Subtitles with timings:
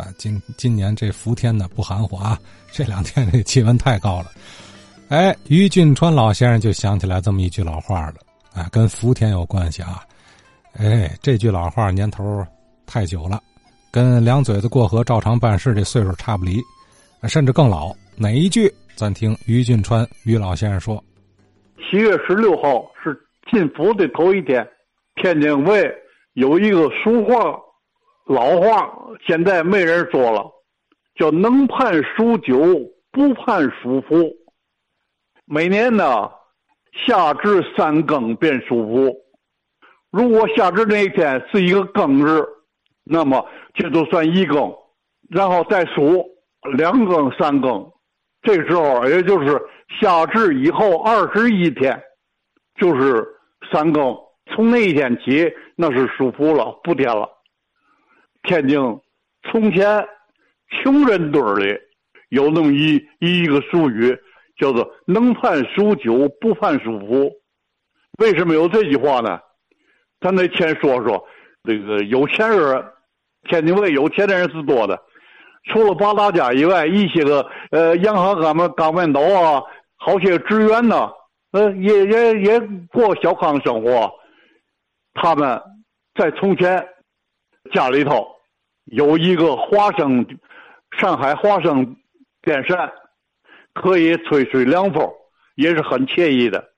[0.00, 2.38] 啊，今今年这伏天呢不含糊啊，
[2.72, 4.32] 这两天这气温太高了。
[5.08, 8.14] 哎，于俊川老先生就想起来这么一句老话了，
[8.54, 10.02] 啊，跟伏天有关系啊。
[10.72, 12.46] 哎，这句老话年头
[12.86, 13.42] 太久了，
[13.90, 16.60] 跟两嘴子过河照常办事这岁数差不离，
[17.24, 17.94] 甚至更老。
[18.16, 18.72] 哪一句？
[18.96, 21.02] 咱听于俊川于老先生说：
[21.78, 23.18] 七月十六号是
[23.50, 24.66] 进伏的头一天，
[25.16, 25.90] 天津卫
[26.34, 27.58] 有一个俗话，
[28.26, 28.92] 老话，
[29.26, 30.44] 现在没人说了，
[31.16, 32.56] 叫“能判数九，
[33.10, 34.32] 不判数伏”。
[35.46, 36.30] 每年呢，
[37.06, 39.16] 夏至三更便属伏。
[40.10, 42.44] 如果夏至那一天是一个庚日，
[43.04, 43.44] 那么
[43.74, 44.72] 这就算一更，
[45.28, 46.24] 然后再数
[46.76, 47.90] 两更、三更。
[48.42, 49.60] 这时候，也就是
[50.00, 52.00] 夏至以后二十一天，
[52.80, 53.26] 就是
[53.72, 54.16] 三更。
[54.52, 57.28] 从那一天起，那是属伏了，不天了。
[58.42, 58.78] 天津
[59.50, 60.06] 从前
[60.82, 61.78] 穷人堆里
[62.28, 64.16] 有那么一一个俗语，
[64.56, 67.30] 叫做“能判数九，不判数伏”。
[68.18, 69.40] 为什么有这句话呢？
[70.20, 71.26] 咱得先说说
[71.64, 72.84] 这个有钱人，
[73.48, 75.00] 天津卫有钱的人是多的。
[75.64, 79.62] 除了八大家以外，一些个呃洋行干们钢面斗啊，
[79.96, 81.10] 好些职员呢，
[81.52, 82.60] 呃也也也
[82.92, 84.10] 过小康生活。
[85.14, 85.60] 他们
[86.14, 86.86] 在从前
[87.72, 88.26] 家里头
[88.90, 90.26] 有一个花生，
[90.98, 91.96] 上海花生
[92.42, 92.92] 电扇，
[93.72, 95.08] 可以吹吹凉风，
[95.54, 96.72] 也是很惬意的。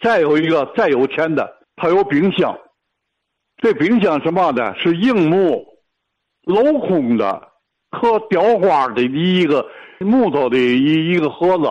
[0.00, 2.58] 再有一个再有钱的，他有冰箱，
[3.58, 5.66] 这冰箱什么的，是硬木
[6.44, 7.52] 镂空的。
[7.88, 9.66] 刻雕花的一个
[10.00, 11.64] 木头的一一个盒子，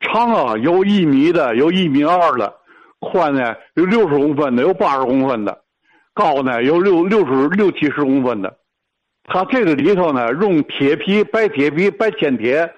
[0.00, 2.54] 长啊有一米的，有一米二的，
[3.00, 5.64] 宽呢有六十公分的，有八十公分的，
[6.18, 8.58] 高呢有六六十六七十公分的。
[9.30, 12.74] 它这个里头呢，用铁皮白铁皮白铅铁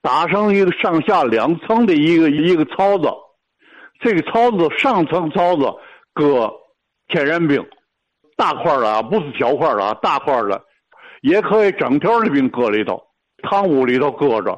[0.00, 3.08] 打成一个上下两层的一个一个槽子，
[4.00, 5.64] 这个槽子上层槽子
[6.14, 6.50] 搁
[7.08, 7.62] 天然冰，
[8.36, 10.64] 大块的啊，不是小块的啊，大块的。
[11.20, 13.02] 也可以整条的冰搁里头，
[13.42, 14.56] 堂屋里头搁着，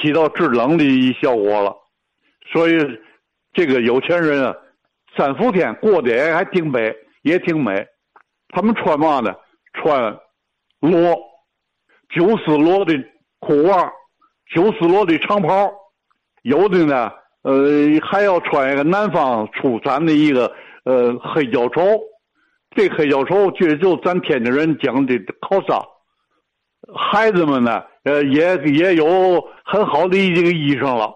[0.00, 1.74] 起到制冷的一效果了。
[2.52, 2.78] 所以，
[3.52, 4.54] 这个有钱人啊，
[5.16, 7.86] 三伏天过得也还挺美，也挺美。
[8.48, 9.34] 他们穿嘛呢？
[9.72, 10.18] 穿
[10.80, 11.16] 罗
[12.14, 12.92] 九丝罗的
[13.40, 13.90] 裤袜，
[14.54, 15.72] 九丝罗的长袍。
[16.42, 17.10] 有的呢，
[17.42, 21.80] 呃，还要穿一个南方出产的一个呃黑脚绸。
[22.74, 25.86] 这黑脚绸就就咱天津人讲的靠纱，
[26.94, 31.12] 孩子们呢，呃，也也有很好的一个衣裳了。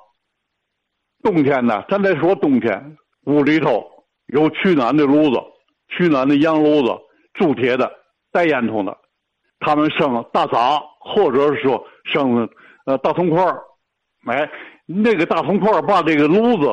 [1.23, 3.85] 冬天呢，咱再说冬天，屋里头
[4.27, 5.43] 有取暖的炉子，
[5.89, 6.97] 取暖的洋炉子，
[7.35, 7.91] 铸铁的，
[8.33, 8.97] 带烟囱的。
[9.61, 12.49] 他们生大闸，或者是说生
[12.85, 13.63] 呃大铜块儿
[14.27, 14.51] 哎，
[14.87, 16.69] 那个大铜块儿把这个炉子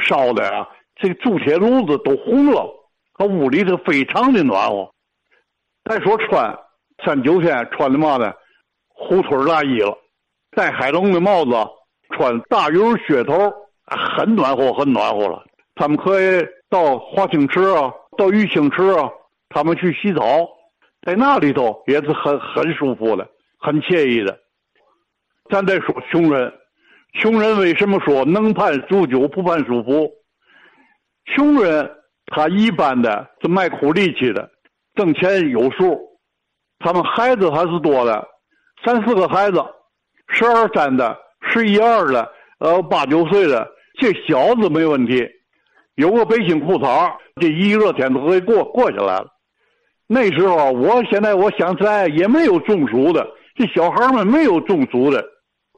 [0.00, 2.68] 烧的啊，这个铸铁炉子都红了。
[3.14, 4.90] 他屋里头非常的暖和。
[5.88, 6.58] 再说穿
[7.04, 8.32] 三九天穿的嘛呢？
[8.88, 9.96] 虎腿大衣了，
[10.50, 11.52] 戴海龙的帽子，
[12.10, 13.34] 穿大羽靴头，
[13.86, 15.42] 很暖和，很暖和了。
[15.74, 19.10] 他们可以到华清池啊，到玉清池啊，
[19.48, 20.48] 他们去洗澡，
[21.02, 23.28] 在那里头也是很很舒服的，
[23.58, 24.38] 很惬意的。
[25.50, 26.52] 咱再说穷人，
[27.20, 30.10] 穷人为什么说能判数九不判舒服？
[31.34, 31.92] 穷人。
[32.28, 34.50] 他一般的是卖苦力气的，
[34.96, 35.96] 挣钱有数。
[36.80, 38.26] 他们孩子还是多的，
[38.84, 39.64] 三四个孩子，
[40.26, 42.28] 十二三的，十一二的，
[42.58, 43.64] 呃，八九岁的，
[44.00, 45.24] 这小子没问题，
[45.96, 49.26] 有个背心裤衩，这一热天都可以过过下来了。
[50.06, 53.26] 那时候，我现在我想起来也没有中暑的，
[53.56, 55.24] 这小孩们没有中暑的，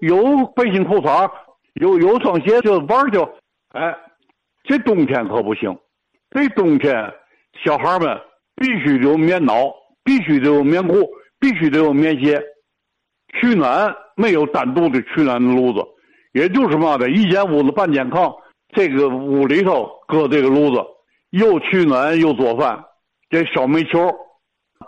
[0.01, 1.31] 有背心裤衩，
[1.75, 3.19] 有有双鞋就玩去。
[3.71, 3.97] 哎，
[4.65, 5.75] 这冬天可不行。
[6.31, 6.95] 这冬天，
[7.65, 8.19] 小孩们
[8.57, 9.73] 必须得有棉袄，
[10.05, 11.09] 必须得有棉裤，
[11.41, 12.43] 必须得有棉鞋。
[13.41, 15.79] 取暖没有单独的取暖的炉子，
[16.33, 18.35] 也就是嘛的，一间屋子半间炕，
[18.75, 20.85] 这个屋里头搁这个炉子，
[21.31, 22.85] 又取暖又做饭。
[23.31, 23.99] 这烧煤球、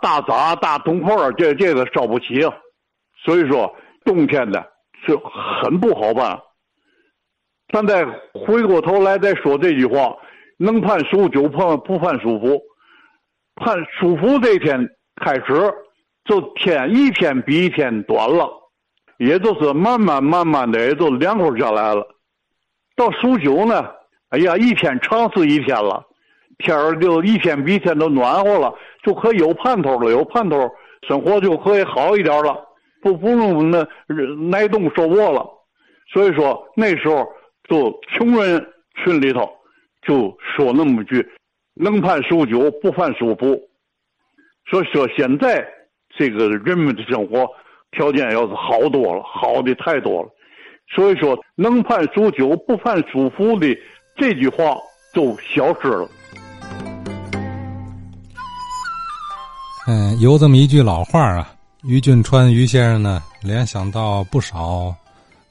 [0.01, 2.53] 大杂、大铜块这这个烧不起啊，
[3.23, 4.59] 所以说冬天的
[5.05, 5.15] 是
[5.61, 6.39] 很不好办。
[7.73, 10.15] 咱再回过头来再说这句话。
[10.57, 12.61] 能判属九，盼不盼舒服，
[13.55, 15.73] 盼舒服这天开始，
[16.23, 18.47] 就天一天比一天短了，
[19.17, 22.07] 也就是慢慢慢慢的也就凉快下来了。
[23.01, 23.89] 到数九呢，
[24.29, 26.05] 哎呀，一天长是一天了，
[26.59, 28.71] 天儿就一天比一天都暖和了，
[29.01, 30.69] 就可以有盼头了，有盼头
[31.07, 32.55] 生活就可以好一点了，
[33.01, 33.83] 不不用那
[34.55, 35.43] 挨冻受饿了。
[36.13, 37.27] 所以说那时候
[37.67, 38.63] 就穷人
[39.03, 39.49] 群里头
[40.03, 41.27] 就说那么句
[41.73, 43.59] ：“能判数九，不判数福。”
[44.69, 45.67] 所以说现在
[46.15, 47.49] 这个人们的生活
[47.89, 50.29] 条件要是好多了，好的太多了。
[50.93, 53.67] 所以说“能判数九，不判数福”的
[54.15, 54.75] 这句话
[55.13, 56.09] 就消失了。
[59.87, 61.53] 嗯，有这么一句老话啊，
[61.83, 64.95] 于俊川于先生呢联想到不少，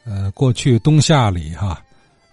[0.04, 1.82] 呃，过去冬夏里哈，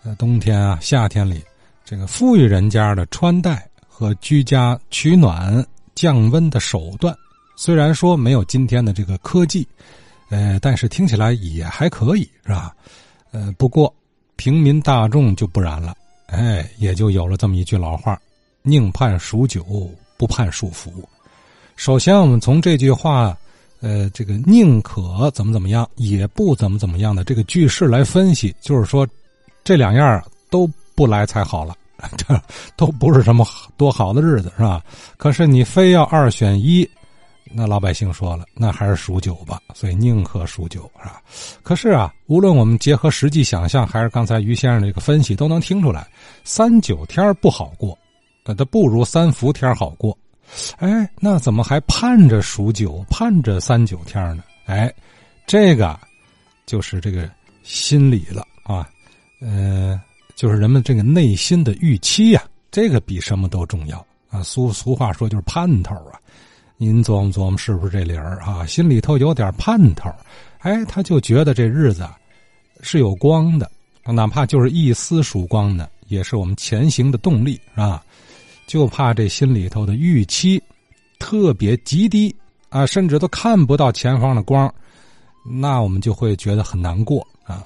[0.03, 1.43] 呃，冬天啊、夏天里，
[1.83, 5.65] 这个富裕人家的穿戴和居家取暖
[5.95, 7.13] 降温的手段，
[7.55, 9.67] 虽然说没有今天的这个科技，
[10.29, 12.73] 呃，但是听起来也还可以，是吧？
[13.31, 13.93] 呃，不过
[14.35, 15.95] 平民大众就不然了，
[16.27, 18.19] 哎，也就有了这么一句老话：
[18.61, 19.63] 宁判数九，
[20.17, 20.91] 不判数福。
[21.75, 23.37] 首先，我们从这句话，
[23.81, 29.07] 呃，这个宁可怎么怎么样，也不怎么怎么样的这个句式来分析，就是说，
[29.63, 31.75] 这两样都不来才好了，
[32.17, 32.41] 这
[32.75, 33.45] 都不是什么
[33.77, 34.83] 多好的日子，是吧？
[35.17, 36.89] 可是你非要二选一，
[37.53, 39.61] 那老百姓说了，那还是数九吧。
[39.73, 41.21] 所以宁可数九，是吧？
[41.63, 46.07] 可是啊，无论我们结合实际想象，还是刚才于先生的这个分析，都能听出来，
[46.43, 47.97] 三九天不好过，
[48.45, 50.17] 那它不如三伏天好过。
[50.77, 54.43] 哎，那怎么还盼着数九，盼着三九天呢？
[54.65, 54.93] 哎，
[55.45, 55.99] 这个
[56.65, 57.29] 就是这个
[57.63, 58.87] 心理了啊，
[59.41, 59.99] 呃，
[60.35, 62.41] 就是人们这个内心的预期呀，
[62.71, 63.97] 这个比什么都重要
[64.29, 64.41] 啊。
[64.41, 66.19] 俗俗话说就是盼头啊，
[66.79, 68.63] 您琢磨琢磨是不是这理儿啊？
[68.67, 70.13] 心里头有点盼头，
[70.59, 72.07] 哎，他就觉得这日子
[72.81, 73.69] 是有光的，
[74.05, 78.03] 哪怕就是一丝曙光呢，也是我们前行的动力，是吧？
[78.67, 80.61] 就怕这心里头的预期
[81.17, 82.35] 特别极低
[82.69, 84.71] 啊，甚至都看不到前方的光，
[85.43, 87.65] 那我们就会觉得很难过啊。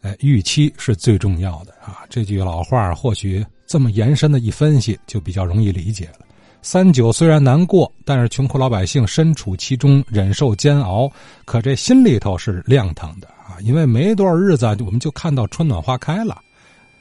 [0.00, 2.00] 哎，预期是最重要的啊。
[2.08, 6.26] 这句老话或许这么延伸的一分析，就比较容易理解了。
[6.62, 11.10] 三九虽然难过，但是穷苦老百姓身处其中，忍受煎熬，
[11.44, 13.56] 可这心里头是亮堂的啊。
[13.62, 16.40] 因为没多少日子，我们就看到春暖花开了，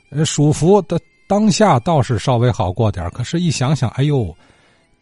[0.09, 1.00] 呃，暑伏的。
[1.27, 4.35] 当下倒是稍微好过点可是，一想想，哎呦，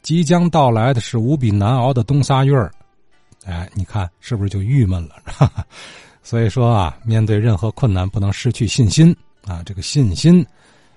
[0.02, 2.70] 即将到来的是无比难熬的冬仨月儿，
[3.46, 5.16] 哎，你看是不是就郁闷了？
[6.22, 9.16] 所以说啊，面对任何困难，不能失去信心
[9.46, 9.64] 啊！
[9.66, 10.46] 这个信心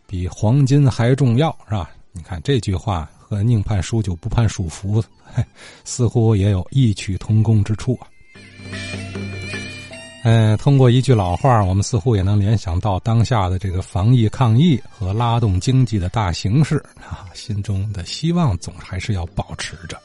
[0.04, 1.88] 比黄金还重要，是吧？
[2.10, 5.00] 你看这句话和“宁判输就，不判输服”
[5.86, 8.10] 似乎也有异曲同工之处啊。
[10.24, 16.76] 嗯，通过一句老话，我们似乎也能联想到当下的这个防疫抗疫和拉动经济的大形势
[17.08, 19.96] 啊，心中的希望总还是要保持着。